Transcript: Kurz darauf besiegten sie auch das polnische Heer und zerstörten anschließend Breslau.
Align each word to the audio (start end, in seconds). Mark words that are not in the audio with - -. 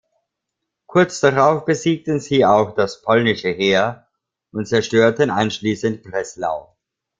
Kurz 0.87 1.19
darauf 1.19 1.63
besiegten 1.63 2.19
sie 2.19 2.43
auch 2.43 2.73
das 2.73 3.03
polnische 3.03 3.49
Heer 3.49 4.07
und 4.51 4.65
zerstörten 4.67 5.29
anschließend 5.29 6.01
Breslau. 6.01 6.75